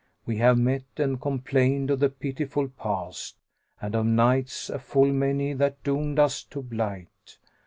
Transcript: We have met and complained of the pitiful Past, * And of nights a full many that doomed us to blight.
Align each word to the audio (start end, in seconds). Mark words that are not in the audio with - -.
We 0.25 0.37
have 0.37 0.57
met 0.57 0.81
and 0.97 1.21
complained 1.21 1.91
of 1.91 1.99
the 1.99 2.09
pitiful 2.09 2.69
Past, 2.69 3.37
* 3.59 3.79
And 3.83 3.93
of 3.93 4.07
nights 4.07 4.67
a 4.67 4.79
full 4.79 5.13
many 5.13 5.53
that 5.53 5.83
doomed 5.83 6.17
us 6.17 6.43
to 6.45 6.63
blight. 6.63 7.37